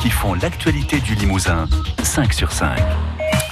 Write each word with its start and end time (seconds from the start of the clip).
qui 0.00 0.10
font 0.10 0.34
l'actualité 0.34 0.98
du 1.00 1.14
Limousin. 1.14 1.68
5 2.02 2.32
sur 2.32 2.50
5. 2.52 2.78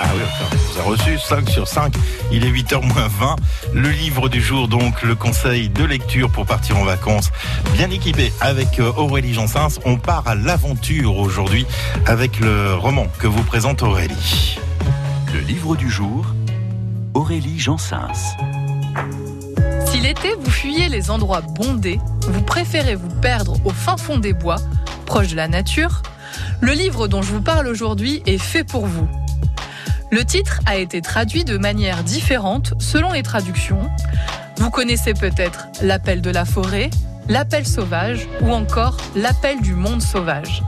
Ah 0.00 0.06
oui, 0.14 0.22
vous 0.70 0.78
avez 0.78 0.88
reçu 0.88 1.18
5 1.18 1.48
sur 1.48 1.68
5. 1.68 1.94
Il 2.32 2.44
est 2.44 2.50
8h 2.50 2.80
moins 2.86 3.08
20. 3.08 3.36
Le 3.74 3.90
livre 3.90 4.28
du 4.28 4.40
jour, 4.40 4.66
donc, 4.66 5.02
le 5.02 5.14
conseil 5.14 5.68
de 5.68 5.84
lecture 5.84 6.30
pour 6.30 6.46
partir 6.46 6.78
en 6.78 6.84
vacances. 6.84 7.30
Bien 7.74 7.90
équipé 7.90 8.32
avec 8.40 8.80
euh, 8.80 8.92
Aurélie 8.96 9.34
Jansens. 9.34 9.78
On 9.84 9.96
part 9.96 10.26
à 10.26 10.34
l'aventure 10.34 11.18
aujourd'hui 11.18 11.66
avec 12.06 12.40
le 12.40 12.74
roman 12.74 13.06
que 13.18 13.26
vous 13.26 13.42
présente 13.42 13.82
Aurélie. 13.82 14.58
Le 15.34 15.40
livre 15.40 15.76
du 15.76 15.90
jour, 15.90 16.26
Aurélie 17.12 17.58
Jansens. 17.58 18.36
Si 19.86 20.00
l'été 20.00 20.34
vous 20.40 20.50
fuyez 20.50 20.88
les 20.88 21.10
endroits 21.10 21.42
bondés, 21.42 21.98
vous 22.22 22.42
préférez 22.42 22.94
vous 22.94 23.14
perdre 23.20 23.54
au 23.64 23.70
fin 23.70 23.96
fond 23.96 24.16
des 24.18 24.32
bois, 24.32 24.56
proche 25.04 25.28
de 25.28 25.36
la 25.36 25.48
nature, 25.48 26.02
le 26.60 26.72
livre 26.72 27.08
dont 27.08 27.22
je 27.22 27.32
vous 27.32 27.42
parle 27.42 27.66
aujourd'hui 27.66 28.22
est 28.26 28.38
fait 28.38 28.64
pour 28.64 28.86
vous. 28.86 29.08
Le 30.10 30.24
titre 30.24 30.60
a 30.66 30.76
été 30.76 31.02
traduit 31.02 31.44
de 31.44 31.58
manière 31.58 32.02
différente 32.02 32.72
selon 32.78 33.12
les 33.12 33.22
traductions. 33.22 33.90
Vous 34.56 34.70
connaissez 34.70 35.14
peut-être 35.14 35.68
L'appel 35.82 36.22
de 36.22 36.30
la 36.30 36.44
forêt, 36.44 36.90
L'appel 37.28 37.66
sauvage 37.66 38.26
ou 38.40 38.52
encore 38.52 38.96
L'appel 39.14 39.60
du 39.60 39.74
monde 39.74 40.02
sauvage. 40.02 40.62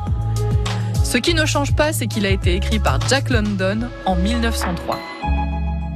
Ce 1.03 1.17
qui 1.17 1.35
ne 1.35 1.47
change 1.47 1.75
pas, 1.75 1.93
c'est 1.93 2.07
qu'il 2.07 2.27
a 2.27 2.31
été 2.31 2.55
écrit 2.55 2.79
par 2.79 3.01
Jack 3.09 3.31
London 3.31 3.89
en 4.05 4.15
1903. 4.15 4.99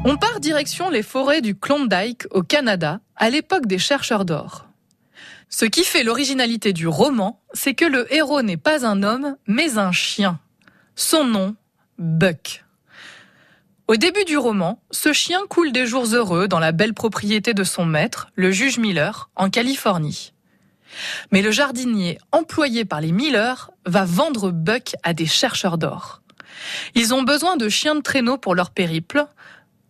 On 0.06 0.16
part 0.16 0.40
direction 0.40 0.90
les 0.90 1.02
forêts 1.02 1.40
du 1.40 1.54
Klondike 1.54 2.26
au 2.30 2.42
Canada 2.42 3.00
à 3.16 3.30
l'époque 3.30 3.66
des 3.66 3.78
chercheurs 3.78 4.24
d'or. 4.24 4.66
Ce 5.56 5.66
qui 5.66 5.84
fait 5.84 6.02
l'originalité 6.02 6.72
du 6.72 6.88
roman, 6.88 7.40
c'est 7.52 7.74
que 7.74 7.84
le 7.84 8.12
héros 8.12 8.42
n'est 8.42 8.56
pas 8.56 8.84
un 8.84 9.04
homme, 9.04 9.36
mais 9.46 9.78
un 9.78 9.92
chien. 9.92 10.40
Son 10.96 11.24
nom, 11.24 11.54
Buck. 11.96 12.64
Au 13.86 13.94
début 13.94 14.24
du 14.24 14.36
roman, 14.36 14.82
ce 14.90 15.12
chien 15.12 15.38
coule 15.48 15.70
des 15.70 15.86
jours 15.86 16.06
heureux 16.12 16.48
dans 16.48 16.58
la 16.58 16.72
belle 16.72 16.92
propriété 16.92 17.54
de 17.54 17.62
son 17.62 17.86
maître, 17.86 18.32
le 18.34 18.50
juge 18.50 18.80
Miller, 18.80 19.30
en 19.36 19.48
Californie. 19.48 20.32
Mais 21.30 21.40
le 21.40 21.52
jardinier 21.52 22.18
employé 22.32 22.84
par 22.84 23.00
les 23.00 23.12
Miller 23.12 23.70
va 23.86 24.04
vendre 24.04 24.50
Buck 24.50 24.96
à 25.04 25.14
des 25.14 25.26
chercheurs 25.26 25.78
d'or. 25.78 26.20
Ils 26.96 27.14
ont 27.14 27.22
besoin 27.22 27.56
de 27.56 27.68
chiens 27.68 27.94
de 27.94 28.00
traîneau 28.00 28.38
pour 28.38 28.56
leur 28.56 28.72
périple. 28.72 29.24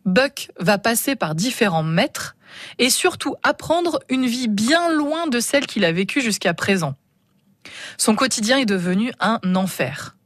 Buck 0.05 0.50
va 0.58 0.78
passer 0.78 1.16
par 1.16 1.34
différents 1.34 1.83
maîtres 1.83 2.36
et 2.78 2.91
surtout 2.91 3.36
apprendre 3.42 4.00
une 4.08 4.27
vie 4.27 4.48
bien 4.48 4.92
loin 4.92 5.27
de 5.27 5.41
celle 5.41 5.66
qu'il 5.66 5.84
a 5.84 5.92
vécue 5.92 6.20
jusqu'à 6.20 6.55
présent. 6.55 6.94
Son 7.96 8.14
quotidien 8.14 8.58
est 8.58 8.66
devenu 8.66 9.12
un 9.20 9.41
enfer. 9.55 10.16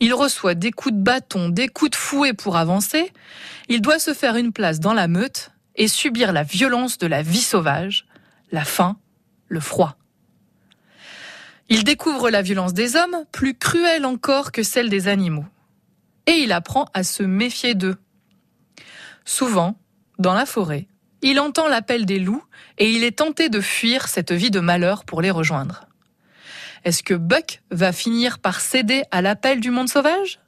Il 0.00 0.14
reçoit 0.14 0.54
des 0.54 0.72
coups 0.72 0.94
de 0.94 1.00
bâton, 1.00 1.48
des 1.48 1.68
coups 1.68 1.92
de 1.92 1.96
fouet 1.96 2.32
pour 2.32 2.56
avancer. 2.56 3.12
Il 3.68 3.80
doit 3.80 3.98
se 3.98 4.14
faire 4.14 4.36
une 4.36 4.52
place 4.52 4.80
dans 4.80 4.92
la 4.92 5.08
meute 5.08 5.52
et 5.76 5.88
subir 5.88 6.32
la 6.32 6.42
violence 6.42 6.98
de 6.98 7.06
la 7.06 7.22
vie 7.22 7.40
sauvage, 7.40 8.06
la 8.50 8.64
faim, 8.64 8.96
le 9.48 9.60
froid. 9.60 9.96
Il 11.68 11.84
découvre 11.84 12.30
la 12.30 12.42
violence 12.42 12.74
des 12.74 12.96
hommes, 12.96 13.24
plus 13.30 13.56
cruelle 13.56 14.04
encore 14.04 14.50
que 14.50 14.64
celle 14.64 14.90
des 14.90 15.06
animaux. 15.06 15.46
Et 16.26 16.32
il 16.32 16.50
apprend 16.50 16.86
à 16.94 17.04
se 17.04 17.22
méfier 17.22 17.74
d'eux. 17.74 17.96
Souvent, 19.30 19.76
dans 20.18 20.34
la 20.34 20.44
forêt, 20.44 20.88
il 21.22 21.38
entend 21.38 21.68
l'appel 21.68 22.04
des 22.04 22.18
loups 22.18 22.42
et 22.78 22.90
il 22.90 23.04
est 23.04 23.18
tenté 23.18 23.48
de 23.48 23.60
fuir 23.60 24.08
cette 24.08 24.32
vie 24.32 24.50
de 24.50 24.58
malheur 24.58 25.04
pour 25.04 25.22
les 25.22 25.30
rejoindre. 25.30 25.86
Est-ce 26.84 27.04
que 27.04 27.14
Buck 27.14 27.62
va 27.70 27.92
finir 27.92 28.40
par 28.40 28.60
céder 28.60 29.04
à 29.12 29.22
l'appel 29.22 29.60
du 29.60 29.70
monde 29.70 29.88
sauvage? 29.88 30.40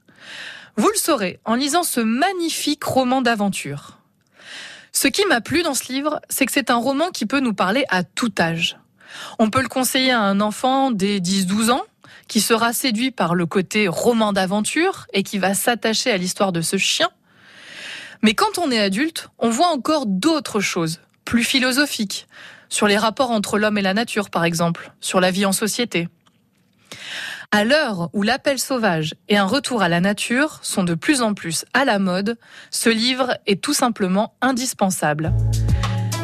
Vous 0.75 0.89
le 0.89 0.97
saurez 0.97 1.39
en 1.45 1.55
lisant 1.55 1.83
ce 1.83 2.01
magnifique 2.01 2.83
roman 2.83 3.21
d'aventure. 3.21 3.99
Ce 4.91 5.07
qui 5.07 5.25
m'a 5.27 5.39
plu 5.39 5.63
dans 5.63 5.75
ce 5.75 5.89
livre, 5.89 6.19
c'est 6.27 6.45
que 6.45 6.51
c'est 6.51 6.69
un 6.69 6.75
roman 6.75 7.09
qui 7.09 7.25
peut 7.25 7.39
nous 7.39 7.53
parler 7.53 7.85
à 7.87 8.03
tout 8.03 8.33
âge. 8.37 8.77
On 9.39 9.49
peut 9.49 9.61
le 9.61 9.69
conseiller 9.69 10.11
à 10.11 10.19
un 10.19 10.41
enfant 10.41 10.91
des 10.91 11.21
10-12 11.21 11.71
ans 11.71 11.85
qui 12.27 12.41
sera 12.41 12.73
séduit 12.73 13.11
par 13.11 13.33
le 13.33 13.45
côté 13.45 13.87
roman 13.87 14.33
d'aventure 14.33 15.07
et 15.13 15.23
qui 15.23 15.37
va 15.37 15.53
s'attacher 15.53 16.11
à 16.11 16.17
l'histoire 16.17 16.51
de 16.51 16.59
ce 16.59 16.75
chien. 16.75 17.09
Mais 18.23 18.33
quand 18.33 18.57
on 18.57 18.71
est 18.71 18.79
adulte, 18.79 19.27
on 19.37 19.49
voit 19.49 19.67
encore 19.67 20.05
d'autres 20.05 20.61
choses, 20.61 21.01
plus 21.25 21.43
philosophiques, 21.43 22.27
sur 22.69 22.87
les 22.87 22.97
rapports 22.97 23.31
entre 23.31 23.59
l'homme 23.59 23.77
et 23.77 23.81
la 23.81 23.93
nature 23.93 24.29
par 24.29 24.45
exemple, 24.45 24.93
sur 25.01 25.19
la 25.19 25.29
vie 25.29 25.45
en 25.45 25.51
société. 25.51 26.07
À 27.51 27.65
l'heure 27.65 28.09
où 28.13 28.23
l'appel 28.23 28.57
sauvage 28.57 29.13
et 29.29 29.37
un 29.37 29.45
retour 29.45 29.83
à 29.83 29.89
la 29.89 29.99
nature 29.99 30.59
sont 30.63 30.83
de 30.83 30.95
plus 30.95 31.21
en 31.21 31.33
plus 31.33 31.65
à 31.73 31.85
la 31.85 31.99
mode, 31.99 32.39
ce 32.71 32.89
livre 32.89 33.37
est 33.45 33.61
tout 33.61 33.73
simplement 33.73 34.33
indispensable. 34.41 35.33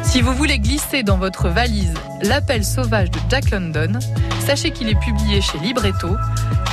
Si 0.02 0.22
vous 0.22 0.32
voulez 0.32 0.58
glisser 0.58 1.04
dans 1.04 1.18
votre 1.18 1.48
valise 1.48 1.94
L'appel 2.22 2.64
sauvage 2.64 3.10
de 3.10 3.18
Jack 3.28 3.50
London, 3.50 3.98
sachez 4.44 4.72
qu'il 4.72 4.88
est 4.88 4.98
publié 4.98 5.40
chez 5.40 5.58
Libretto, 5.58 6.16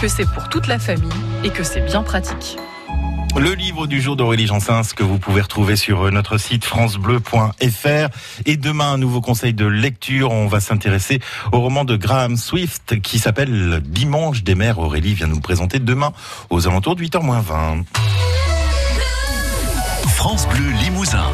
que 0.01 0.07
c'est 0.07 0.25
pour 0.33 0.49
toute 0.49 0.67
la 0.67 0.79
famille 0.79 1.11
et 1.43 1.51
que 1.51 1.63
c'est 1.63 1.81
bien 1.81 2.01
pratique. 2.01 2.57
Le 3.39 3.53
livre 3.53 3.85
du 3.85 4.01
jour 4.01 4.15
d'Aurélie 4.15 4.47
Jansens 4.47 4.93
que 4.95 5.03
vous 5.03 5.19
pouvez 5.19 5.41
retrouver 5.41 5.75
sur 5.75 6.11
notre 6.11 6.39
site 6.39 6.65
francebleu.fr. 6.65 8.09
Et 8.45 8.57
demain, 8.57 8.93
un 8.93 8.97
nouveau 8.97 9.21
conseil 9.21 9.53
de 9.53 9.65
lecture. 9.65 10.31
On 10.31 10.47
va 10.47 10.59
s'intéresser 10.59 11.19
au 11.51 11.59
roman 11.59 11.85
de 11.85 11.95
Graham 11.95 12.35
Swift 12.35 12.99
qui 13.01 13.19
s'appelle 13.19 13.81
Dimanche 13.85 14.43
des 14.43 14.55
mers. 14.55 14.79
Aurélie 14.79 15.13
vient 15.13 15.27
nous 15.27 15.39
présenter 15.39 15.77
demain 15.77 16.13
aux 16.49 16.67
alentours 16.67 16.95
de 16.95 17.03
8h20. 17.03 17.83
France 20.15 20.47
Bleu 20.47 20.71
Limousin. 20.81 21.31